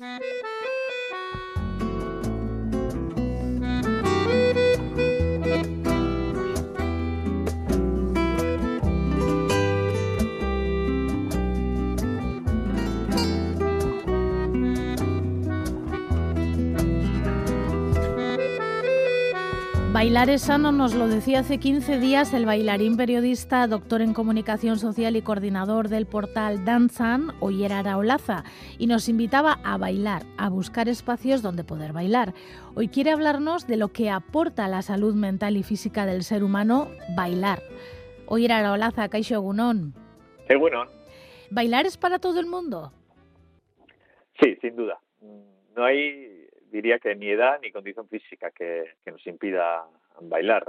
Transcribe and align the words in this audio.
Mm-hmm. 0.00 0.53
Bailar 20.04 20.28
es 20.28 20.42
sano, 20.42 20.70
nos 20.70 20.94
lo 20.94 21.08
decía 21.08 21.38
hace 21.38 21.56
15 21.56 21.98
días 21.98 22.34
el 22.34 22.44
bailarín 22.44 22.98
periodista, 22.98 23.66
doctor 23.66 24.02
en 24.02 24.12
comunicación 24.12 24.78
social 24.78 25.16
y 25.16 25.22
coordinador 25.22 25.88
del 25.88 26.04
portal 26.04 26.62
Danzan, 26.66 27.30
Oyera 27.40 27.78
Araolaza, 27.78 28.44
y 28.78 28.86
nos 28.86 29.08
invitaba 29.08 29.60
a 29.64 29.78
bailar, 29.78 30.24
a 30.36 30.50
buscar 30.50 30.90
espacios 30.90 31.40
donde 31.40 31.64
poder 31.64 31.94
bailar. 31.94 32.34
Hoy 32.74 32.88
quiere 32.88 33.12
hablarnos 33.12 33.66
de 33.66 33.78
lo 33.78 33.94
que 33.94 34.10
aporta 34.10 34.66
a 34.66 34.68
la 34.68 34.82
salud 34.82 35.14
mental 35.14 35.56
y 35.56 35.62
física 35.62 36.04
del 36.04 36.22
ser 36.22 36.44
humano 36.44 36.90
bailar. 37.16 37.62
Oyera 38.26 38.58
Araolaza, 38.58 39.08
Kaixo 39.08 39.36
Egunon. 39.36 39.94
Egunon. 40.50 40.86
¿Bailar 41.50 41.86
es 41.86 41.96
para 41.96 42.18
todo 42.18 42.40
el 42.40 42.46
mundo? 42.46 42.92
Sí, 44.38 44.54
sin 44.60 44.76
duda. 44.76 45.00
No 45.74 45.82
hay 45.82 46.43
diría 46.74 46.98
que 46.98 47.14
ni 47.14 47.28
edad 47.28 47.60
ni 47.62 47.70
condición 47.70 48.08
física 48.08 48.50
que, 48.50 48.96
nos 49.06 49.24
impida 49.28 49.84
bailar. 50.20 50.64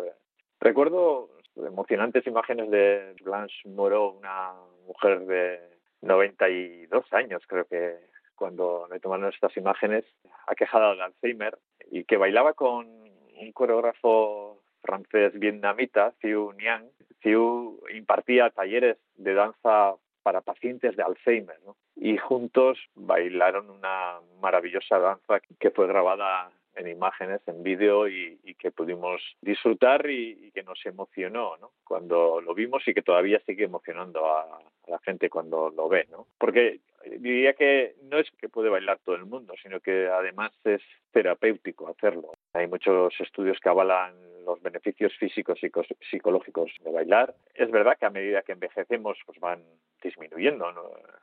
Recuerdo 0.59 1.30
emocionantes 1.58 2.27
imágenes 2.27 2.70
de 2.70 3.16
Blanche 3.23 3.68
Moreau, 3.68 4.10
una 4.20 4.54
mujer 4.86 5.26
de 5.26 5.60
92 6.02 7.12
años, 7.12 7.41
creo 7.48 7.66
que 7.66 7.98
cuando 8.36 8.88
me 8.91 8.99
tomaron 8.99 9.34
estas 9.34 9.58
imágenes, 9.58 10.05
aquejada 10.46 10.94
de 10.94 11.02
Alzheimer, 11.02 11.58
y 11.90 12.04
que 12.04 12.18
bailaba 12.18 12.54
con 12.54 12.85
un 12.85 13.51
coreógrafo 13.54 14.62
francés 14.84 15.34
vietnamita, 15.40 16.13
Thieu 16.22 16.54
Niang. 16.54 16.85
Thieu 17.22 17.79
impartía 17.96 18.51
talleres 18.51 18.98
de 19.16 19.34
danza 19.34 19.96
para 20.22 20.41
pacientes 20.41 20.96
de 20.96 21.01
Alzheimer. 21.01 21.57
Y 22.05 22.17
juntos 22.17 22.77
bailaron 22.93 23.67
una 23.67 24.20
maravillosa 24.39 24.99
danza 24.99 25.39
que 25.59 25.71
fue 25.71 25.87
grabada 25.87 26.51
en 26.75 26.87
imágenes, 26.87 27.41
en 27.48 27.63
vídeo 27.63 28.07
y, 28.07 28.37
que 28.59 28.70
pudimos 28.70 29.23
disfrutar 29.41 30.07
y, 30.07 30.51
que 30.53 30.61
nos 30.61 30.85
emocionó 30.85 31.57
¿no? 31.57 31.71
cuando 31.83 32.41
lo 32.41 32.53
vimos 32.53 32.87
y 32.87 32.93
que 32.93 33.01
todavía 33.01 33.41
sigue 33.48 33.63
emocionando 33.63 34.23
a, 34.23 34.59
la 34.88 35.00
gente 35.00 35.30
cuando 35.30 35.70
lo 35.70 35.90
ve. 35.90 36.08
¿no? 36.12 36.28
Porque 36.38 36.80
diría 37.20 37.54
que 37.54 37.96
no 38.04 38.18
es 38.20 38.30
que 38.32 38.50
puede 38.50 38.70
bailar 38.70 39.00
todo 39.04 39.16
el 39.16 39.26
mundo, 39.26 39.54
sino 39.62 39.80
que 39.80 40.08
además 40.08 40.52
es 40.64 40.82
terapéutico 41.12 41.88
hacerlo. 41.88 42.34
Hay 42.54 42.68
muchos 42.68 43.13
estudios 43.20 43.60
que 43.60 43.70
avalan 43.70 44.13
los 44.46 44.62
beneficios 44.62 45.12
físicos 45.18 45.58
y 45.63 45.72
psicológicos 46.10 46.72
de 46.84 46.91
bailar. 46.91 47.34
Es 47.56 47.72
verdad 47.72 47.98
que 48.00 48.06
a 48.06 48.12
medida 48.12 48.44
que 48.44 48.52
envejecemos 48.52 49.18
pues 49.26 49.40
van 49.40 49.63
disminuyendo 50.04 50.68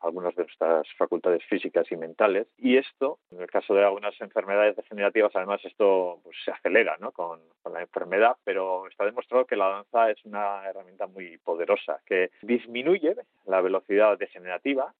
algunas 0.00 0.34
de 0.34 0.42
nuestras 0.42 0.88
facultades 0.98 1.44
físicas 1.44 1.86
y 1.92 1.96
mentales 1.96 2.48
y 2.58 2.76
esto, 2.76 3.20
en 3.30 3.40
el 3.40 3.48
caso 3.48 3.74
de 3.74 3.84
algunas 3.84 4.20
enfermedades 4.20 4.74
degenerativas, 4.74 5.30
además 5.36 5.64
esto 5.64 6.18
pues, 6.24 6.36
se 6.44 6.50
acelera 6.50 6.96
¿no? 6.98 7.12
con, 7.12 7.40
con 7.62 7.72
la 7.72 7.82
enfermedad, 7.82 8.36
pero 8.42 8.88
está 8.88 9.04
demostrado 9.04 9.44
que 9.44 9.54
la 9.54 9.68
danza 9.68 10.10
es 10.10 10.24
una 10.24 10.68
herramienta 10.68 11.06
muy 11.06 11.38
poderosa 11.38 12.00
que 12.04 12.30
disminuye 12.42 13.14
la 13.52 13.60
velocidad 13.60 14.18
degenerativa 14.18 14.92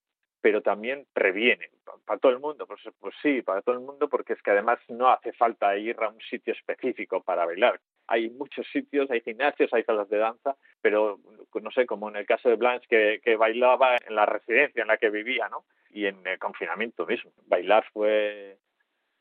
pero 0.42 0.61
también 0.61 1.06
previene 1.14 1.70
para 2.05 2.19
todo 2.19 2.33
el 2.33 2.41
mundo. 2.41 2.67
Pues, 2.67 2.81
pues 2.98 3.14
sí, 3.22 3.42
para 3.42 3.62
todo 3.62 3.77
el 3.77 3.81
mundo, 3.81 4.09
porque 4.09 4.34
es 4.34 4.42
que 4.42 4.50
además 4.50 4.78
no 4.89 5.09
hace 5.09 5.33
falta 5.33 5.75
ir 5.77 5.97
a 6.00 6.09
un 6.09 6.20
sitio 6.20 6.53
específico 6.53 7.22
para 7.22 7.47
bailar. 7.47 7.81
Hay 8.09 8.28
muchos 8.28 8.67
sitios, 8.72 9.09
hay 9.11 9.20
gimnasios, 9.20 9.72
hay 9.72 9.84
salas 9.84 10.09
de 10.11 10.19
danza, 10.19 10.56
pero 10.81 11.21
no 11.62 11.71
sé, 11.71 11.87
como 11.87 12.09
en 12.09 12.16
el 12.16 12.27
caso 12.27 12.49
de 12.49 12.56
Blanche, 12.56 12.88
que, 12.91 13.21
que 13.25 13.37
bailaba 13.37 13.97
en 13.97 14.16
la 14.16 14.27
residencia 14.27 14.82
en 14.82 14.88
la 14.88 14.97
que 14.97 15.10
vivía, 15.10 15.48
¿no? 15.48 15.65
Y 15.91 16.06
en 16.06 16.27
el 16.27 16.38
confinamiento 16.41 17.06
mismo. 17.06 17.31
Bailar 17.47 17.84
fue 17.93 18.59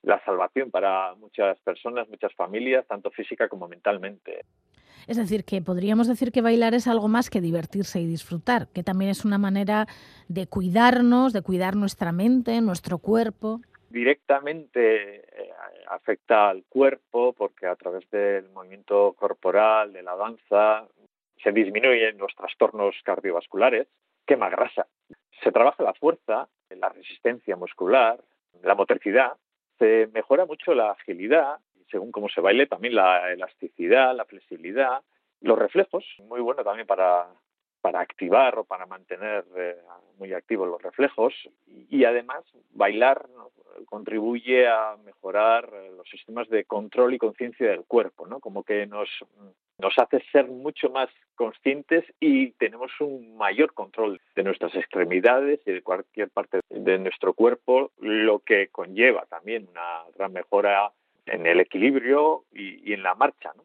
la 0.02 0.20
salvación 0.26 0.72
para 0.72 1.14
muchas 1.14 1.60
personas, 1.60 2.10
muchas 2.10 2.34
familias, 2.34 2.88
tanto 2.88 3.12
física 3.12 3.48
como 3.48 3.68
mentalmente. 3.68 4.46
Es 5.08 5.18
decir, 5.18 5.44
que 5.44 5.62
podríamos 5.62 6.08
decir 6.08 6.32
que 6.32 6.42
bailar 6.42 6.74
es 6.74 6.88
algo 6.88 7.08
más 7.08 7.30
que 7.30 7.42
divertirse 7.42 8.00
y 8.00 8.06
disfrutar, 8.06 8.68
que 8.74 8.84
también 8.84 9.12
es 9.12 9.26
una 9.26 9.38
manera 9.38 9.88
de 10.28 10.48
cuidarnos, 10.48 11.34
de 11.34 11.42
cuidar 11.42 11.76
nuestra 11.76 12.12
mente, 12.12 12.62
nuestro 12.62 12.98
cuerpo. 12.98 13.62
Directamente 13.90 15.16
eh, 15.16 15.54
afecta 15.90 16.50
al 16.50 16.64
cuerpo 16.70 17.34
porque 17.34 17.68
a 17.68 17.76
través 17.76 18.10
del 18.10 18.50
movimiento 18.50 19.14
corporal, 19.14 19.92
de 19.92 20.04
la 20.04 20.16
danza, 20.16 20.88
se 21.44 21.52
disminuyen 21.52 22.18
los 22.18 22.34
trastornos 22.36 22.96
cardiovasculares, 23.04 23.88
quema 24.26 24.50
grasa. 24.50 24.88
Se 25.44 25.52
trabaja 25.52 25.84
la 25.84 25.94
fuerza, 25.94 26.48
la 26.70 26.90
resistencia 26.90 27.56
muscular, 27.56 28.24
la 28.64 28.76
motricidad, 28.76 29.34
se 29.80 30.08
mejora 30.14 30.46
mucho 30.46 30.74
la 30.74 30.92
agilidad 30.92 31.58
según 31.92 32.12
cómo 32.12 32.30
se 32.30 32.42
baile, 32.42 32.68
también 32.68 32.96
la 32.96 33.32
elasticidad, 33.32 34.16
la 34.16 34.26
flexibilidad, 34.26 35.02
los 35.42 35.60
reflejos, 35.60 36.06
muy 36.28 36.40
bueno 36.40 36.64
también 36.64 36.88
para, 36.88 37.28
para 37.82 38.00
activar 38.00 38.58
o 38.60 38.64
para 38.64 38.86
mantener 38.86 39.44
eh, 39.58 39.76
muy 40.18 40.34
activos 40.34 40.70
los 40.70 40.82
reflejos 40.82 41.34
y 41.90 42.06
además 42.06 42.44
bailar 42.74 43.26
contribuye 43.86 44.68
a 44.68 44.96
mejorar 45.04 45.70
eh, 45.74 45.92
los 45.98 46.08
sistemas 46.10 46.48
de 46.50 46.66
control 46.66 47.14
y 47.14 47.18
conciencia 47.18 47.70
del 47.70 47.86
cuerpo, 47.86 48.28
¿no? 48.28 48.40
Como 48.40 48.64
que 48.64 48.86
nos, 48.86 49.10
nos 49.80 49.98
hace 49.98 50.24
ser 50.32 50.48
mucho 50.48 50.90
más 50.90 51.10
conscientes 51.36 52.06
y 52.20 52.52
tenemos 52.52 52.92
un 53.00 53.36
mayor 53.36 53.74
control 53.74 54.22
de 54.36 54.44
nuestras 54.44 54.76
extremidades 54.76 55.60
y 55.66 55.72
de 55.72 55.82
cualquier 55.82 56.30
parte 56.30 56.60
de 56.70 57.00
nuestro 57.00 57.34
cuerpo, 57.34 57.92
lo 58.00 58.40
que 58.40 58.68
conlleva 58.68 59.26
también 59.26 59.68
una 59.70 60.04
gran 60.16 60.34
mejora 60.34 60.92
en 61.26 61.46
el 61.46 61.60
equilibrio 61.60 62.46
y, 62.52 62.94
en 62.94 63.04
la 63.04 63.16
marcha, 63.16 63.52
¿no? 63.56 63.64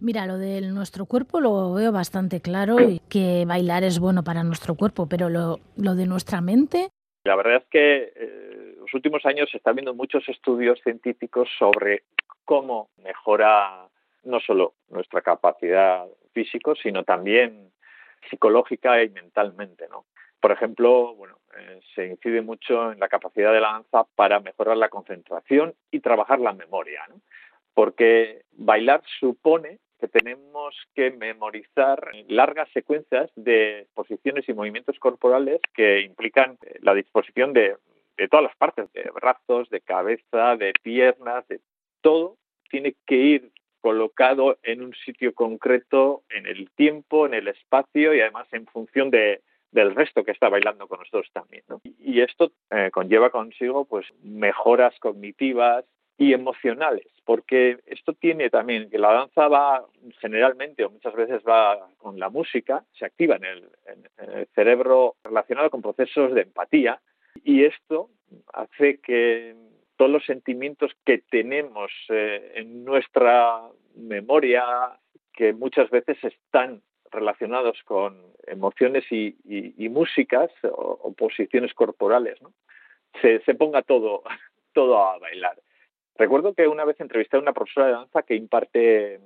Mira, 0.00 0.26
lo 0.26 0.38
de 0.38 0.60
nuestro 0.60 1.06
cuerpo 1.06 1.40
lo 1.40 1.72
veo 1.72 1.92
bastante 1.92 2.40
claro 2.40 2.80
y 2.80 3.00
que 3.08 3.44
bailar 3.46 3.84
es 3.84 3.98
bueno 3.98 4.24
para 4.24 4.42
nuestro 4.42 4.74
cuerpo, 4.74 5.08
pero 5.08 5.28
lo, 5.28 5.60
lo 5.76 5.94
de 5.94 6.06
nuestra 6.06 6.40
mente. 6.40 6.88
La 7.24 7.36
verdad 7.36 7.56
es 7.56 7.64
que 7.70 8.12
eh, 8.14 8.74
los 8.78 8.92
últimos 8.92 9.24
años 9.24 9.48
se 9.50 9.56
están 9.56 9.76
viendo 9.76 9.94
muchos 9.94 10.28
estudios 10.28 10.80
científicos 10.82 11.48
sobre 11.58 12.02
cómo 12.44 12.90
mejora 13.02 13.88
no 14.24 14.40
solo 14.40 14.74
nuestra 14.88 15.22
capacidad 15.22 16.06
física, 16.32 16.72
sino 16.82 17.04
también 17.04 17.70
psicológica 18.28 19.02
y 19.02 19.10
mentalmente, 19.10 19.86
¿no? 19.88 20.06
Por 20.44 20.52
ejemplo, 20.52 21.14
bueno, 21.14 21.38
eh, 21.56 21.80
se 21.94 22.06
incide 22.06 22.42
mucho 22.42 22.92
en 22.92 23.00
la 23.00 23.08
capacidad 23.08 23.50
de 23.50 23.62
la 23.62 23.72
danza 23.72 24.04
para 24.14 24.40
mejorar 24.40 24.76
la 24.76 24.90
concentración 24.90 25.74
y 25.90 26.00
trabajar 26.00 26.38
la 26.38 26.52
memoria, 26.52 27.02
porque 27.72 28.42
bailar 28.52 29.02
supone 29.18 29.78
que 29.98 30.06
tenemos 30.06 30.76
que 30.94 31.12
memorizar 31.12 32.10
largas 32.28 32.68
secuencias 32.74 33.30
de 33.36 33.86
posiciones 33.94 34.46
y 34.46 34.52
movimientos 34.52 34.98
corporales 34.98 35.62
que 35.72 36.02
implican 36.02 36.58
la 36.82 36.92
disposición 36.92 37.54
de, 37.54 37.78
de 38.18 38.28
todas 38.28 38.44
las 38.44 38.56
partes, 38.56 38.92
de 38.92 39.10
brazos, 39.14 39.70
de 39.70 39.80
cabeza, 39.80 40.56
de 40.56 40.74
piernas, 40.82 41.48
de 41.48 41.62
todo 42.02 42.36
tiene 42.68 42.94
que 43.06 43.16
ir 43.16 43.50
colocado 43.80 44.58
en 44.62 44.82
un 44.82 44.92
sitio 44.92 45.32
concreto, 45.34 46.22
en 46.28 46.44
el 46.46 46.70
tiempo, 46.72 47.24
en 47.24 47.32
el 47.32 47.48
espacio 47.48 48.12
y 48.12 48.20
además 48.20 48.46
en 48.52 48.66
función 48.66 49.10
de, 49.10 49.40
del 49.74 49.94
resto 49.94 50.22
que 50.24 50.30
está 50.30 50.48
bailando 50.48 50.86
con 50.86 51.00
nosotros 51.00 51.28
también. 51.32 51.64
Y 51.98 52.20
esto 52.20 52.52
eh, 52.70 52.90
conlleva 52.92 53.30
consigo 53.30 53.84
pues 53.84 54.06
mejoras 54.22 54.96
cognitivas 55.00 55.84
y 56.16 56.32
emocionales, 56.32 57.08
porque 57.24 57.80
esto 57.86 58.12
tiene 58.12 58.50
también 58.50 58.88
que 58.88 58.98
la 58.98 59.12
danza 59.12 59.48
va 59.48 59.84
generalmente 60.20 60.84
o 60.84 60.90
muchas 60.90 61.14
veces 61.14 61.42
va 61.42 61.88
con 61.98 62.20
la 62.20 62.30
música, 62.30 62.84
se 62.96 63.04
activa 63.04 63.34
en 63.34 63.44
el, 63.44 63.68
en 63.86 64.28
el 64.30 64.46
cerebro 64.54 65.16
relacionado 65.24 65.70
con 65.70 65.82
procesos 65.82 66.32
de 66.34 66.42
empatía 66.42 67.00
y 67.42 67.64
esto 67.64 68.10
hace 68.52 69.00
que 69.00 69.56
todos 69.96 70.10
los 70.10 70.24
sentimientos 70.24 70.92
que 71.04 71.18
tenemos 71.18 71.90
eh, 72.10 72.52
en 72.54 72.84
nuestra 72.84 73.62
memoria, 73.96 74.64
que 75.32 75.52
muchas 75.52 75.90
veces 75.90 76.16
están 76.22 76.80
relacionados 77.14 77.82
con 77.84 78.20
emociones 78.46 79.04
y, 79.10 79.34
músicas 79.88 80.50
o, 80.62 81.12
posiciones 81.16 81.72
corporales, 81.74 82.40
¿no? 82.42 82.52
se, 83.20 83.54
ponga 83.54 83.82
todo, 83.82 84.22
todo 84.72 84.98
a 84.98 85.18
bailar. 85.18 85.56
Recuerdo 86.16 86.54
que 86.54 86.68
una 86.68 86.84
vez 86.84 87.00
entrevisté 87.00 87.36
a 87.36 87.40
una 87.40 87.52
profesora 87.52 87.86
de 87.86 87.92
danza 87.92 88.22
que 88.22 88.36
imparte 88.36 89.20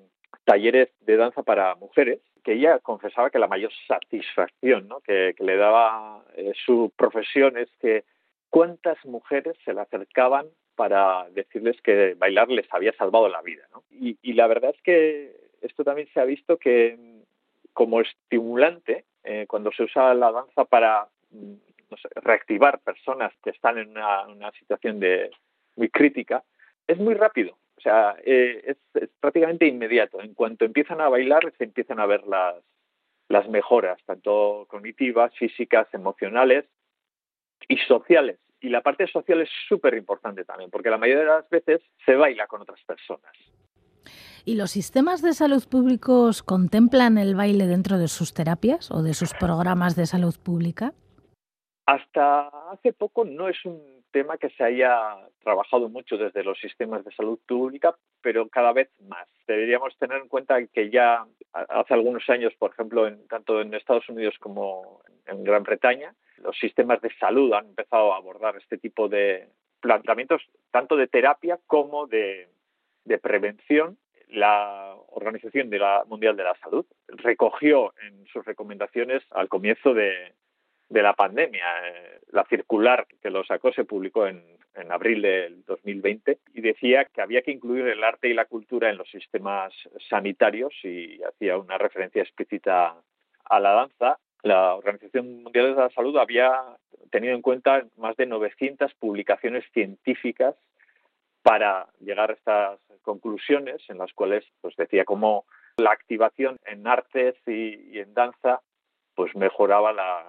talleres 0.45 0.89
de 1.01 1.17
danza 1.17 1.43
para 1.43 1.75
mujeres, 1.75 2.21
que 2.43 2.55
ella 2.55 2.79
confesaba 2.79 3.31
que 3.31 3.39
la 3.39 3.47
mayor 3.47 3.71
satisfacción 3.87 4.89
que, 5.05 5.35
le 5.39 5.57
daba 5.57 6.25
eh, 6.35 6.53
su 6.65 6.93
profesión 6.97 7.59
es 7.59 7.69
que 7.81 8.05
cuántas 8.49 9.05
mujeres 9.05 9.57
se 9.65 9.75
le 9.75 9.81
acercaban 9.83 10.47
para 10.75 11.29
decirles 11.31 11.81
que 11.83 12.15
bailar 12.15 12.49
les 12.49 12.73
había 12.73 12.93
salvado 12.93 13.29
la 13.29 13.43
vida. 13.43 13.69
Y, 13.91 14.33
la 14.33 14.47
verdad 14.47 14.73
es 14.75 14.81
que 14.83 15.37
esto 15.61 15.83
también 15.83 16.09
se 16.15 16.21
ha 16.21 16.25
visto 16.25 16.57
que 16.57 16.97
como 17.79 18.01
estimulante, 18.01 19.05
eh, 19.23 19.47
cuando 19.47 19.71
se 19.71 19.85
usa 19.85 20.13
la 20.13 20.33
danza 20.33 20.65
para 20.65 21.07
reactivar 22.17 22.81
personas 22.81 23.33
que 23.41 23.51
están 23.51 23.79
en 23.79 23.91
una, 23.91 24.51
situación 24.59 24.99
de 24.99 25.31
muy 25.77 25.89
crítica, 25.89 26.43
es 26.89 26.99
muy 26.99 27.15
rápido. 27.15 27.57
O 27.77 27.81
sea, 27.81 28.17
eh, 28.25 28.75
es, 28.95 29.09
prácticamente 29.21 29.69
inmediato. 29.69 30.21
En 30.21 30.35
cuanto 30.35 30.65
empiezan 30.65 31.01
a 31.01 31.09
bailar, 31.09 31.53
se 31.57 31.63
empiezan 31.63 32.01
a 32.01 32.07
ver 32.07 32.27
las, 32.27 32.57
las 33.29 33.49
mejoras, 33.49 34.03
tanto 34.05 34.67
cognitivas, 34.69 35.33
físicas, 35.37 35.87
emocionales 35.95 36.65
y 37.69 37.77
sociales. 37.77 38.41
Y 38.61 38.71
la 38.71 38.81
parte 38.81 39.07
social 39.07 39.41
es 39.41 39.51
súper 39.69 39.95
importante 39.95 40.45
también, 40.45 40.69
porque 40.69 40.91
la 40.91 40.99
mayoría 40.99 41.23
de 41.23 41.31
las 41.31 41.49
veces 41.49 41.81
se 42.05 42.17
baila 42.17 42.49
con 42.49 42.61
otras 42.61 42.83
personas. 42.83 43.33
¿Y 44.49 44.55
los 44.55 44.71
sistemas 44.71 45.21
de 45.21 45.35
salud 45.35 45.63
públicos 45.69 46.43
contemplan 46.43 47.19
el 47.19 47.35
baile 47.35 47.67
dentro 47.67 47.99
de 47.99 48.09
sus 48.09 48.33
terapias 48.33 48.91
o 48.91 49.03
de 49.03 49.13
sus 49.13 49.35
programas 49.35 49.95
de 49.95 50.07
salud 50.07 50.35
pública? 50.43 50.95
Hasta 51.85 52.49
hace 52.71 52.95
poco 52.95 53.27
no 53.27 53.51
es 53.51 53.63
un 53.67 53.79
tema 54.11 54.39
que 54.39 54.49
se 54.49 54.65
haya 54.65 55.19
trabajado 55.41 55.91
mucho 55.91 56.17
desde 56.17 56.43
los 56.43 56.59
sistemas 56.61 57.05
de 57.05 57.13
salud 57.13 57.39
pública, 57.47 57.95
pero 58.23 58.49
cada 58.49 58.73
vez 58.73 58.89
más. 59.07 59.29
Deberíamos 59.47 59.95
tener 59.99 60.23
en 60.23 60.29
cuenta 60.29 60.67
que 60.67 60.89
ya 60.89 61.27
hace 61.53 61.93
algunos 61.93 62.27
años, 62.31 62.55
por 62.59 62.71
ejemplo, 62.71 63.07
tanto 63.29 63.61
en 63.61 63.75
Estados 63.75 64.09
Unidos 64.09 64.37
como 64.41 65.03
en 65.27 65.45
Gran 65.45 65.63
Bretaña, 65.63 66.15
los 66.39 66.59
sistemas 66.59 67.03
de 67.03 67.15
salud 67.21 67.53
han 67.53 67.67
empezado 67.67 68.15
a 68.15 68.17
abordar 68.17 68.57
este 68.57 68.79
tipo 68.79 69.11
de 69.11 69.51
planteamientos, 69.81 70.41
tanto 70.71 70.97
de 70.97 71.07
terapia 71.07 71.59
como 71.67 72.07
de, 72.07 72.49
de 73.05 73.19
prevención. 73.19 73.99
La 74.31 74.95
Organización 75.09 75.71
de 75.71 75.79
la 75.79 76.05
Mundial 76.07 76.37
de 76.37 76.45
la 76.45 76.55
Salud 76.57 76.87
recogió 77.09 77.95
en 78.03 78.27
sus 78.27 78.45
recomendaciones 78.45 79.23
al 79.31 79.49
comienzo 79.49 79.95
de, 79.95 80.35
de 80.89 81.03
la 81.03 81.15
pandemia. 81.15 81.65
Eh, 81.87 82.21
la 82.33 82.45
circular 82.45 83.07
que 83.23 83.31
lo 83.31 83.45
sacó 83.45 83.73
se 83.73 83.85
publicó 83.85 84.27
en, 84.27 84.43
en, 84.75 84.93
abril 84.93 85.23
del 85.23 85.65
2020 85.65 86.39
y 86.55 86.61
decía 86.61 87.07
que 87.07 87.23
había 87.23 87.43
que 87.43 87.53
incluir 87.53 87.87
el 87.87 88.05
arte 88.05 88.29
y 88.29 88.35
la 88.35 88.45
cultura 88.45 88.91
en 88.91 88.99
los 88.99 89.11
sistemas 89.11 89.73
sanitarios 90.09 90.73
y 90.83 91.23
hacía 91.23 91.57
una 91.57 91.79
referencia 91.79 92.23
explícita 92.23 92.97
a 93.45 93.61
la 93.61 93.73
danza. 93.73 94.19
La 94.43 94.75
Organización 94.75 95.43
Mundial 95.43 95.75
de 95.75 95.81
la 95.81 95.91
Salud 95.91 96.17
había 96.17 96.53
tenido 97.11 97.35
en 97.35 97.43
cuenta 97.43 97.85
más 97.97 98.17
de 98.17 98.27
900 98.27 98.95
publicaciones 98.95 99.65
científicas 99.73 100.55
para 101.49 101.87
llegar 102.01 102.31
a 102.31 102.35
estas 102.35 102.79
conclusiones 103.01 103.81
en 103.89 103.97
las 103.97 104.13
cuales 104.13 104.45
pues 104.61 104.77
decía 104.77 105.07
cómo 105.07 105.47
la 105.79 105.93
activación 105.93 106.59
en 106.67 106.87
artes 106.87 107.37
y, 107.47 107.99
en 107.99 108.13
danza 108.13 108.61
pues 109.15 109.35
mejoraba 109.35 109.93
la, 109.95 110.27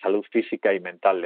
salud 0.00 0.24
física 0.32 0.72
y 0.72 0.80
mental 0.80 1.20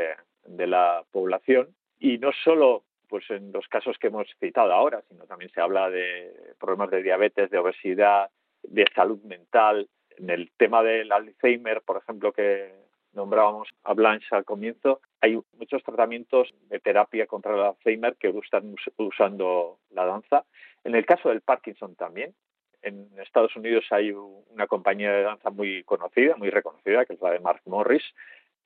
de, 0.44 0.66
la 0.66 1.04
población. 1.12 1.68
Y 2.00 2.18
no 2.18 2.32
solo 2.44 2.82
pues 3.08 3.30
en 3.30 3.52
los 3.52 3.68
casos 3.68 3.96
que 3.98 4.08
hemos 4.08 4.26
citado 4.40 4.72
ahora, 4.72 5.02
sino 5.08 5.24
también 5.26 5.52
se 5.52 5.60
habla 5.60 5.88
de 5.88 6.54
problemas 6.58 6.90
de 6.90 7.02
diabetes, 7.02 7.50
de 7.50 7.58
obesidad, 7.58 8.28
de 8.62 8.86
salud 8.94 9.22
mental. 9.22 9.88
En 10.16 10.30
el 10.30 10.50
tema 10.56 10.82
del 10.82 11.12
Alzheimer, 11.12 11.82
por 11.82 11.98
ejemplo, 11.98 12.32
que 12.32 12.72
nombrábamos 13.14 13.68
a 13.84 13.94
Blanche 13.94 14.26
al 14.30 14.44
comienzo, 14.44 15.00
hay 15.20 15.38
muchos 15.58 15.82
tratamientos 15.82 16.52
de 16.68 16.80
terapia 16.80 17.26
contra 17.26 17.54
el 17.54 17.60
Alzheimer 17.60 18.16
que 18.16 18.32
están 18.42 18.74
usando 18.96 19.78
la 19.90 20.06
danza. 20.06 20.44
En 20.84 20.94
el 20.94 21.06
caso 21.06 21.28
del 21.28 21.40
Parkinson 21.40 21.94
también, 21.94 22.34
en 22.82 23.08
Estados 23.18 23.54
Unidos 23.56 23.84
hay 23.90 24.10
una 24.10 24.66
compañía 24.66 25.12
de 25.12 25.22
danza 25.22 25.50
muy 25.50 25.84
conocida, 25.84 26.36
muy 26.36 26.50
reconocida, 26.50 27.04
que 27.04 27.14
es 27.14 27.20
la 27.20 27.30
de 27.30 27.40
Mark 27.40 27.62
Morris, 27.66 28.02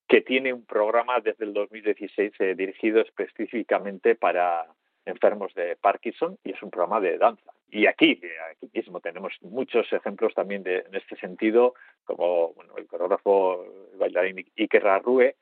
que 0.08 0.20
tiene 0.22 0.52
un 0.52 0.64
programa 0.64 1.20
desde 1.20 1.44
el 1.44 1.52
2016 1.52 2.32
eh, 2.38 2.54
dirigido 2.54 3.00
específicamente 3.00 4.14
para 4.14 4.66
enfermos 5.04 5.52
de 5.54 5.76
Parkinson 5.76 6.38
y 6.44 6.52
es 6.52 6.62
un 6.62 6.70
programa 6.70 7.00
de 7.00 7.19
danza. 7.19 7.52
Y 7.68 7.86
aquí, 7.86 8.20
eh, 8.22 8.32
aquí 8.52 8.70
mismo 8.72 9.00
tenemos 9.00 9.32
muchos 9.42 9.92
ejemplos 9.92 10.34
también 10.34 10.62
de, 10.62 10.78
en 10.78 10.94
este 10.94 11.16
sentido, 11.16 11.74
como 12.04 12.52
bueno, 12.54 12.76
el 12.76 12.86
coreógrafo 12.86 13.64
el 13.92 13.98
bailarín 13.98 14.46
Iker 14.56 15.02
Rue, 15.02 15.36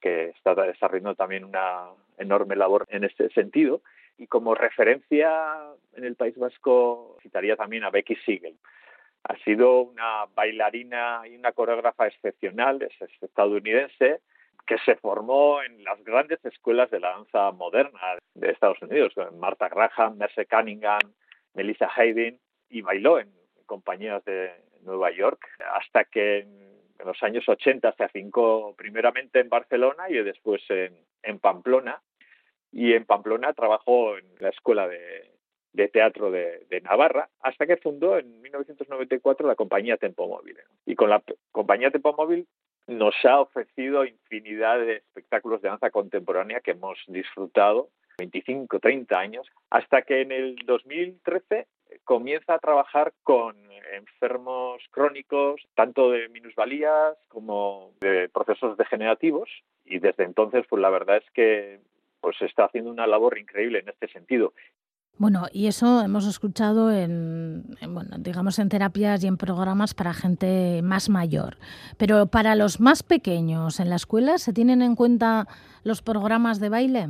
que 0.00 0.30
está 0.30 0.54
desarrollando 0.54 1.14
también 1.14 1.44
una 1.44 1.88
enorme 2.18 2.56
labor 2.56 2.86
en 2.90 3.04
este 3.04 3.30
sentido. 3.30 3.82
Y 4.18 4.26
como 4.26 4.54
referencia 4.54 5.56
en 5.94 6.04
el 6.04 6.16
País 6.16 6.36
Vasco 6.36 7.16
citaría 7.22 7.56
también 7.56 7.84
a 7.84 7.90
Becky 7.90 8.16
Siegel. 8.16 8.56
Ha 9.24 9.36
sido 9.38 9.82
una 9.82 10.26
bailarina 10.34 11.22
y 11.26 11.36
una 11.36 11.52
coreógrafa 11.52 12.06
excepcional, 12.06 12.82
es 12.82 12.92
estadounidense, 13.22 14.20
que 14.66 14.78
se 14.84 14.96
formó 14.96 15.62
en 15.62 15.82
las 15.84 16.02
grandes 16.04 16.44
escuelas 16.44 16.90
de 16.90 17.00
la 17.00 17.10
danza 17.10 17.50
moderna 17.52 17.98
de 18.34 18.50
Estados 18.50 18.80
Unidos, 18.82 19.12
Martha 19.38 19.68
Graham, 19.68 20.16
Merce 20.16 20.46
Cunningham, 20.46 21.00
Melissa 21.54 21.88
Hayden, 21.94 22.38
y 22.68 22.82
bailó 22.82 23.18
en 23.18 23.30
compañías 23.66 24.24
de 24.24 24.50
Nueva 24.82 25.10
York 25.10 25.46
hasta 25.74 26.04
que 26.04 26.38
en 26.40 27.06
los 27.06 27.22
años 27.22 27.48
80 27.48 27.92
se 27.92 28.04
afincó 28.04 28.74
primeramente 28.76 29.40
en 29.40 29.48
Barcelona 29.48 30.08
y 30.08 30.14
después 30.14 30.62
en 30.68 31.38
Pamplona 31.38 32.00
y 32.72 32.92
en 32.94 33.04
Pamplona 33.04 33.52
trabajó 33.52 34.16
en 34.16 34.26
la 34.38 34.50
Escuela 34.50 34.88
de, 34.88 35.30
Teatro 35.88 36.30
de, 36.30 36.80
Navarra 36.82 37.28
hasta 37.40 37.66
que 37.66 37.76
fundó 37.76 38.18
en 38.18 38.40
1994 38.40 39.46
la 39.46 39.54
compañía 39.54 39.96
Tempo 39.96 40.28
Móvil. 40.28 40.56
Y 40.86 40.94
con 40.94 41.10
la 41.10 41.22
compañía 41.52 41.90
Tempo 41.90 42.14
Móvil 42.16 42.46
nos 42.86 43.14
ha 43.24 43.40
ofrecido 43.40 44.04
infinidad 44.04 44.78
de 44.78 44.96
espectáculos 44.96 45.62
de 45.62 45.68
danza 45.68 45.90
contemporánea 45.90 46.60
que 46.60 46.72
hemos 46.72 46.98
disfrutado 47.06 47.88
25, 48.20 48.78
30 48.78 49.18
años, 49.18 49.46
hasta 49.70 50.02
que 50.02 50.20
en 50.20 50.30
el 50.30 50.56
2013 50.66 51.66
comienza 52.04 52.54
a 52.54 52.58
trabajar 52.58 53.12
con 53.22 53.56
enfermos 53.94 54.82
crónicos, 54.90 55.60
tanto 55.74 56.10
de 56.10 56.28
minusvalías 56.28 57.16
como 57.28 57.92
de 58.00 58.28
procesos 58.28 58.76
degenerativos. 58.76 59.48
Y 59.84 59.98
desde 59.98 60.24
entonces, 60.24 60.66
pues 60.68 60.82
la 60.82 60.90
verdad 60.90 61.16
es 61.16 61.30
que 61.32 61.80
pues 62.20 62.36
está 62.42 62.66
haciendo 62.66 62.90
una 62.90 63.06
labor 63.06 63.38
increíble 63.38 63.78
en 63.78 63.88
este 63.88 64.08
sentido. 64.08 64.52
Bueno, 65.16 65.46
y 65.52 65.66
eso 65.66 66.02
hemos 66.02 66.26
escuchado 66.26 66.90
en, 66.90 67.76
bueno, 67.88 68.16
digamos, 68.18 68.58
en 68.58 68.68
terapias 68.68 69.22
y 69.22 69.26
en 69.26 69.36
programas 69.36 69.94
para 69.94 70.14
gente 70.14 70.80
más 70.82 71.08
mayor. 71.08 71.58
Pero 71.98 72.26
para 72.26 72.54
los 72.54 72.80
más 72.80 73.02
pequeños, 73.02 73.80
¿en 73.80 73.90
la 73.90 73.96
escuela 73.96 74.38
se 74.38 74.52
tienen 74.52 74.80
en 74.82 74.94
cuenta 74.96 75.46
los 75.82 76.00
programas 76.02 76.60
de 76.60 76.68
baile? 76.68 77.08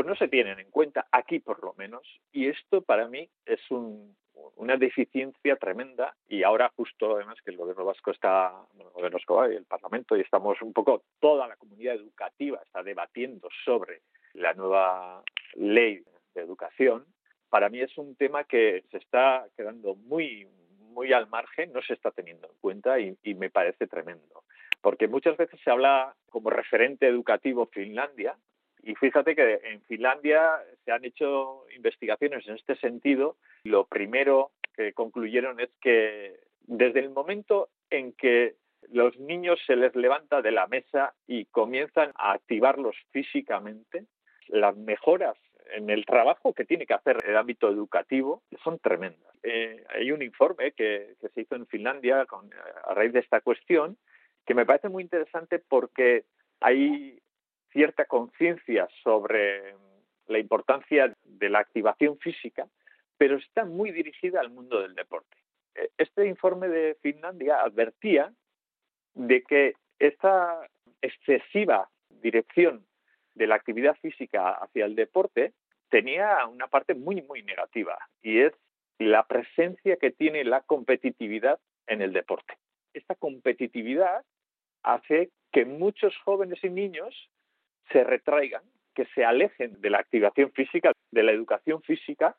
Pues 0.00 0.08
no 0.08 0.16
se 0.16 0.28
tienen 0.28 0.58
en 0.58 0.70
cuenta, 0.70 1.08
aquí 1.12 1.40
por 1.40 1.62
lo 1.62 1.74
menos. 1.74 2.00
Y 2.32 2.48
esto 2.48 2.80
para 2.80 3.06
mí 3.06 3.28
es 3.44 3.60
un, 3.70 4.16
una 4.56 4.78
deficiencia 4.78 5.56
tremenda 5.56 6.16
y 6.26 6.42
ahora 6.42 6.72
justo 6.74 7.16
además 7.16 7.36
que 7.44 7.50
el 7.50 7.58
gobierno 7.58 7.84
vasco 7.84 8.10
está, 8.10 8.50
bueno, 8.72 8.88
el 8.88 8.94
gobierno 8.94 9.18
vasco 9.18 9.52
y 9.52 9.56
el 9.56 9.66
Parlamento 9.66 10.16
y 10.16 10.22
estamos 10.22 10.62
un 10.62 10.72
poco, 10.72 11.02
toda 11.20 11.46
la 11.46 11.56
comunidad 11.56 11.96
educativa 11.96 12.60
está 12.64 12.82
debatiendo 12.82 13.50
sobre 13.62 14.00
la 14.32 14.54
nueva 14.54 15.22
ley 15.56 16.02
de 16.34 16.40
educación, 16.40 17.04
para 17.50 17.68
mí 17.68 17.80
es 17.80 17.98
un 17.98 18.16
tema 18.16 18.44
que 18.44 18.82
se 18.90 18.96
está 18.96 19.48
quedando 19.54 19.96
muy, 19.96 20.48
muy 20.78 21.12
al 21.12 21.28
margen, 21.28 21.74
no 21.74 21.82
se 21.82 21.92
está 21.92 22.10
teniendo 22.10 22.48
en 22.48 22.54
cuenta 22.62 22.98
y, 22.98 23.18
y 23.22 23.34
me 23.34 23.50
parece 23.50 23.86
tremendo. 23.86 24.44
Porque 24.80 25.08
muchas 25.08 25.36
veces 25.36 25.60
se 25.62 25.70
habla 25.70 26.14
como 26.30 26.48
referente 26.48 27.06
educativo 27.06 27.66
Finlandia, 27.66 28.34
y 28.82 28.94
fíjate 28.94 29.34
que 29.34 29.60
en 29.64 29.82
Finlandia 29.82 30.58
se 30.84 30.92
han 30.92 31.04
hecho 31.04 31.64
investigaciones 31.74 32.46
en 32.46 32.54
este 32.54 32.76
sentido. 32.76 33.36
Lo 33.64 33.86
primero 33.86 34.52
que 34.74 34.92
concluyeron 34.92 35.60
es 35.60 35.70
que 35.80 36.40
desde 36.62 37.00
el 37.00 37.10
momento 37.10 37.68
en 37.90 38.12
que 38.12 38.54
los 38.90 39.18
niños 39.18 39.60
se 39.66 39.76
les 39.76 39.94
levanta 39.94 40.42
de 40.42 40.52
la 40.52 40.66
mesa 40.66 41.14
y 41.26 41.44
comienzan 41.46 42.12
a 42.14 42.32
activarlos 42.32 42.96
físicamente, 43.10 44.06
las 44.48 44.76
mejoras 44.76 45.36
en 45.72 45.90
el 45.90 46.04
trabajo 46.04 46.52
que 46.52 46.64
tiene 46.64 46.86
que 46.86 46.94
hacer 46.94 47.18
el 47.24 47.36
ámbito 47.36 47.68
educativo 47.68 48.42
son 48.64 48.78
tremendas. 48.78 49.34
Eh, 49.42 49.84
hay 49.88 50.10
un 50.10 50.22
informe 50.22 50.72
que, 50.72 51.14
que, 51.20 51.28
se 51.28 51.42
hizo 51.42 51.54
en 51.54 51.66
Finlandia 51.66 52.26
a 52.84 52.94
raíz 52.94 53.12
de 53.12 53.20
esta 53.20 53.40
cuestión 53.40 53.96
que 54.44 54.54
me 54.54 54.66
parece 54.66 54.88
muy 54.88 55.02
interesante 55.02 55.58
porque 55.60 56.24
hay 56.60 57.19
cierta 57.72 58.04
conciencia 58.04 58.88
sobre 59.02 59.74
la 60.26 60.38
importancia 60.38 61.14
de 61.24 61.48
la 61.48 61.58
activación 61.60 62.18
física, 62.18 62.68
pero 63.18 63.36
está 63.36 63.64
muy 63.64 63.90
dirigida 63.90 64.40
al 64.40 64.50
mundo 64.50 64.80
del 64.80 64.94
deporte. 64.94 65.36
E, 65.74 65.90
este 65.98 66.26
informe 66.26 66.68
de 66.68 66.96
Finlandia 67.02 67.60
advertía 67.60 68.32
de 69.14 69.42
que 69.42 69.74
esta 69.98 70.68
excesiva 71.02 71.90
dirección 72.08 72.86
de 73.34 73.46
la 73.46 73.56
actividad 73.56 73.96
física 73.96 74.52
hacia 74.52 74.84
el 74.84 74.94
deporte 74.94 75.52
tenía 75.88 76.46
una 76.46 76.68
parte 76.68 76.94
muy, 76.94 77.22
muy 77.22 77.42
negativa 77.42 77.98
y 78.22 78.40
es 78.40 78.52
la 78.98 79.26
presencia 79.26 79.96
que 79.96 80.10
tiene 80.10 80.44
la 80.44 80.60
competitividad 80.62 81.58
en 81.86 82.02
el 82.02 82.12
deporte. 82.12 82.54
Esta 82.92 83.14
competitividad 83.14 84.24
hace 84.82 85.30
que 85.52 85.64
muchos 85.64 86.16
jóvenes 86.18 86.62
y 86.62 86.70
niños 86.70 87.30
se 87.92 88.04
retraigan, 88.04 88.62
que 88.94 89.06
se 89.14 89.24
alejen 89.24 89.80
de 89.80 89.90
la 89.90 89.98
activación 89.98 90.52
física, 90.52 90.92
de 91.10 91.22
la 91.22 91.32
educación 91.32 91.82
física, 91.82 92.36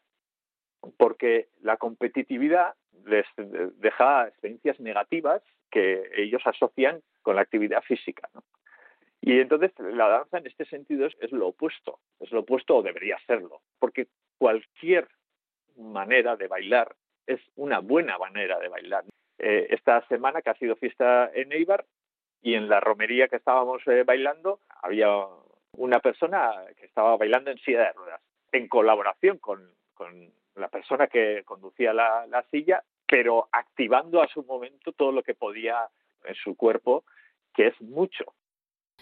porque 0.97 1.49
la 1.61 1.77
competitividad 1.77 2.73
les 3.05 3.25
deja 3.77 4.27
experiencias 4.27 4.79
negativas 4.79 5.41
que 5.69 6.09
ellos 6.15 6.41
asocian 6.45 7.01
con 7.21 7.35
la 7.35 7.41
actividad 7.41 7.81
física. 7.83 8.29
Y 9.21 9.39
entonces 9.39 9.71
la 9.79 10.07
danza 10.07 10.39
en 10.39 10.47
este 10.47 10.65
sentido 10.65 11.05
es, 11.05 11.31
lo 11.31 11.49
opuesto, 11.49 11.99
es 12.19 12.31
lo 12.31 12.39
opuesto 12.41 12.77
o 12.77 12.83
debería 12.83 13.17
serlo, 13.27 13.61
porque 13.79 14.07
cualquier 14.37 15.07
manera 15.77 16.35
de 16.35 16.47
bailar 16.47 16.95
es 17.27 17.39
una 17.55 17.79
buena 17.79 18.17
manera 18.17 18.59
de 18.59 18.67
bailar. 18.67 19.05
Eh, 19.37 19.67
esta 19.69 20.05
semana 20.07 20.41
que 20.41 20.49
ha 20.49 20.55
sido 20.55 20.75
fiesta 20.75 21.31
en 21.33 21.51
Eibar 21.51 21.85
y 22.41 22.55
en 22.55 22.67
la 22.67 22.79
romería 22.79 23.27
que 23.27 23.35
estábamos 23.35 23.85
eh, 23.87 24.03
bailando 24.03 24.59
había 24.81 25.07
una 25.77 25.99
persona 25.99 26.53
que 26.77 26.85
estaba 26.85 27.17
bailando 27.17 27.51
en 27.51 27.57
silla 27.59 27.79
de 27.79 27.93
ruedas, 27.93 28.21
en 28.51 28.67
colaboración 28.67 29.37
con, 29.37 29.69
la 30.55 30.67
persona 30.67 31.07
que 31.07 31.43
conducía 31.45 31.93
la, 31.93 32.25
la 32.27 32.43
silla, 32.51 32.83
pero 33.07 33.47
activando 33.51 34.21
a 34.21 34.27
su 34.27 34.43
momento 34.43 34.91
todo 34.91 35.11
lo 35.11 35.23
que 35.23 35.33
podía 35.33 35.87
en 36.25 36.35
su 36.35 36.55
cuerpo, 36.55 37.05
que 37.53 37.67
es 37.67 37.81
mucho. 37.81 38.25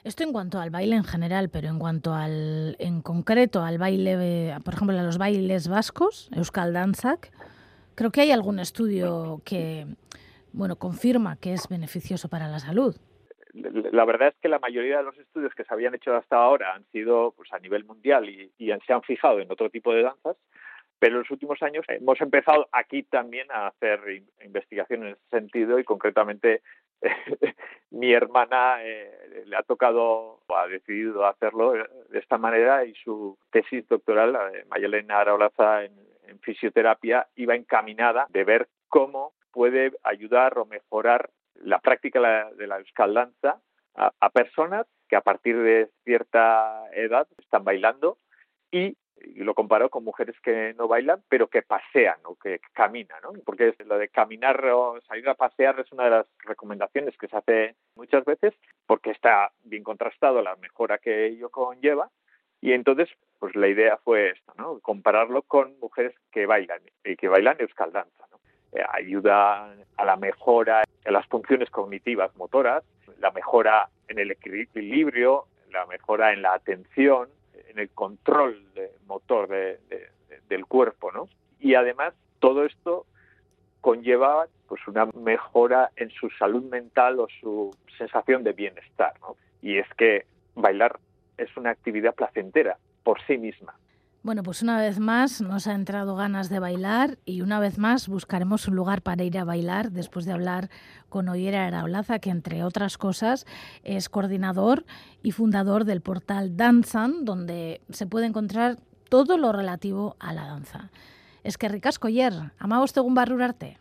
Esto 0.04 0.24
en 0.24 0.32
cuanto 0.32 0.60
al 0.60 0.70
baile 0.70 0.96
en 0.96 1.04
general, 1.04 1.50
pero 1.50 1.68
en 1.68 1.80
cuanto 1.80 2.14
al, 2.14 2.76
en 2.80 3.02
concreto 3.02 3.64
al 3.64 3.78
baile, 3.78 4.56
por 4.64 4.74
ejemplo, 4.74 4.98
a 4.98 5.04
los 5.04 5.18
bailes 5.18 5.68
vascos, 5.68 6.30
Euskal 6.36 6.74
Danzak, 6.74 7.32
creo 7.96 8.12
que 8.12 8.22
hay 8.22 8.32
algún 8.32 8.60
estudio 8.60 9.42
que, 9.44 9.88
bueno, 10.54 10.78
confirma 10.78 11.36
que 11.36 11.54
es 11.54 11.68
beneficioso 11.68 12.30
para 12.30 12.48
la 12.48 12.60
salud. 12.60 12.96
La 13.54 14.06
verdad 14.06 14.30
es 14.30 14.36
que 14.42 14.50
la 14.50 14.60
mayoría 14.60 14.98
de 14.98 15.04
los 15.04 15.18
estudios 15.18 15.54
que 15.56 15.64
se 15.64 15.74
habían 15.74 15.96
hecho 15.96 16.16
hasta 16.16 16.38
ahora 16.38 16.76
han 16.76 16.86
sido 16.92 17.34
pues, 17.36 17.52
a 17.52 17.60
nivel 17.60 17.84
mundial 17.86 18.30
y, 18.30 18.52
se 18.86 18.94
han 18.94 19.02
fijado 19.02 19.40
en 19.40 19.52
otro 19.52 19.70
tipo 19.70 19.94
de 19.94 20.04
danzas, 20.04 20.38
pero 21.00 21.16
en 21.16 21.20
los 21.20 21.32
últimos 21.32 21.62
años 21.64 21.86
hemos 21.88 22.20
empezado 22.22 22.68
aquí 22.72 23.04
también 23.04 23.48
a 23.52 23.68
hacer 23.68 24.24
investigación 24.44 25.04
en 25.04 25.10
ese 25.14 25.30
sentido 25.30 25.80
y 25.80 25.84
concretamente 25.84 26.62
mi 27.92 28.14
hermana 28.14 28.84
eh, 28.84 29.44
le 29.46 29.56
ha 29.56 29.64
tocado 29.64 30.42
o 30.48 30.56
ha 30.56 30.68
decidido 30.68 31.26
hacerlo 31.26 31.74
de 31.74 32.20
esta 32.20 32.38
manera 32.38 32.86
y 32.86 32.94
su 32.96 33.38
tesis 33.52 33.88
doctoral, 33.88 34.38
Mayelena 34.70 35.20
Araolaza 35.20 35.86
en, 35.86 36.10
fisioterapia, 36.42 37.28
iba 37.36 37.56
encaminada 37.56 38.28
de 38.30 38.44
ver 38.44 38.68
cómo 38.88 39.34
puede 39.52 39.92
ayudar 40.04 40.60
o 40.60 40.66
mejorar 40.66 41.32
la 41.56 41.80
práctica 41.80 42.52
de 42.56 42.68
la 42.68 42.78
euskaldanza 42.78 43.62
a, 43.96 44.12
a 44.20 44.30
personas 44.30 44.88
que 45.08 45.16
a 45.16 45.22
partir 45.22 45.58
de 45.58 45.90
cierta 46.04 46.84
edad 46.94 47.28
están 47.38 47.64
bailando 47.64 48.18
y 48.72 48.96
lo 49.36 49.54
comparó 49.54 49.90
con 49.90 50.04
mujeres 50.04 50.36
que 50.42 50.74
no 50.78 50.88
bailan, 50.88 51.24
pero 51.30 51.48
que 51.48 51.62
pasean 51.62 52.20
o 52.24 52.36
que 52.36 52.60
caminan, 52.74 53.20
¿no? 53.22 53.34
Porque 53.46 53.74
lo 53.86 53.98
de 53.98 54.10
caminar 54.10 54.64
o 54.66 55.00
salir 55.02 55.28
a 55.30 55.36
pasear 55.36 55.80
es 55.80 55.92
una 55.92 56.06
de 56.06 56.10
las 56.12 56.26
recomendaciones 56.40 57.18
que 57.18 57.28
se 57.28 57.38
hace 57.38 57.76
muchas 57.96 58.24
veces, 58.26 58.54
porque 58.86 59.12
está 59.12 59.52
bien 59.64 59.84
contrastado 59.84 60.42
la 60.42 60.56
mejora 60.56 60.98
que 60.98 61.28
ello 61.28 61.50
conlleva. 61.50 62.10
Y 62.62 62.74
entonces, 62.74 63.10
pues 63.40 63.56
la 63.56 63.68
idea 63.68 63.98
fue 63.98 64.32
esta, 64.32 64.54
¿no? 64.58 64.80
Compararlo 64.80 65.44
con 65.44 65.80
mujeres 65.80 66.14
que 66.32 66.46
bailan 66.46 66.82
y 67.04 67.16
que 67.16 67.28
bailan. 67.28 67.58
Eh, 67.60 67.68
ayuda 68.92 69.74
a 69.98 70.06
la 70.06 70.16
mejora 70.16 70.84
en 71.04 71.14
las 71.14 71.26
funciones 71.28 71.70
cognitivas 71.70 72.36
motoras, 72.36 72.84
la 73.20 73.32
mejora 73.32 73.90
en 74.08 74.20
el 74.20 74.32
equilibrio, 74.32 75.46
la 75.72 75.86
mejora 75.86 76.34
en 76.34 76.42
la 76.42 76.54
atención, 76.54 77.30
en 77.70 77.80
el 77.80 77.90
control 77.90 78.74
de 78.74 78.92
motor 79.08 79.48
del 79.50 80.66
cuerpo, 80.66 81.12
¿no? 81.12 81.28
Y 81.60 81.76
además 81.76 82.14
todo 82.40 82.66
esto 82.66 83.06
conlleva 83.82 84.48
pues 84.68 84.88
una 84.88 85.06
mejora 85.08 85.92
en 85.96 86.10
su 86.12 86.30
salud 86.32 86.64
mental 86.64 87.20
o 87.20 87.28
su 87.40 87.76
sensación 87.98 88.44
de 88.44 88.54
bienestar, 88.54 89.14
¿no? 89.22 89.36
Y 89.62 89.78
es 89.78 89.88
que 89.96 90.26
bailar 90.56 91.00
es 91.38 91.56
una 91.58 91.72
actividad 91.72 92.14
placentera 92.14 92.78
por 93.04 93.22
sí 93.26 93.38
misma. 93.38 93.76
Bueno, 94.30 94.44
pues 94.44 94.62
una 94.62 94.80
vez 94.80 95.00
más 95.00 95.42
nos 95.42 95.66
ha 95.66 95.74
entrado 95.74 96.16
ganas 96.16 96.50
de 96.50 96.60
bailar 96.60 97.18
y 97.26 97.42
una 97.42 97.60
vez 97.60 97.80
más 97.80 98.08
buscaremos 98.08 98.68
un 98.68 98.76
lugar 98.76 99.02
para 99.02 99.24
ir 99.24 99.40
a 99.40 99.44
bailar 99.44 99.90
después 99.90 100.24
de 100.26 100.34
hablar 100.34 100.70
con 101.10 101.28
Oyera 101.30 101.66
Araulaza, 101.66 102.20
que 102.20 102.30
entre 102.30 102.64
otras 102.64 103.00
cosas 103.00 103.48
es 103.84 104.08
coordinador 104.08 104.86
y 105.24 105.32
fundador 105.32 105.84
del 105.84 106.02
portal 106.02 106.56
Danzan, 106.56 107.26
donde 107.26 107.82
se 107.90 108.06
puede 108.06 108.28
encontrar 108.28 108.76
todo 109.10 109.36
lo 109.36 109.52
relativo 109.52 110.16
a 110.20 110.32
la 110.32 110.46
danza. 110.46 110.92
Es 111.44 111.58
que 111.58 111.68
ricasco 111.68 112.08
ayer, 112.08 112.34
amabos 112.60 112.96
un 112.98 113.16
barrurarte. 113.16 113.80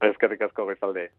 Es 0.00 0.16
que 0.16 0.28
ricasco, 0.28 0.64
Bezalde. 0.64 1.10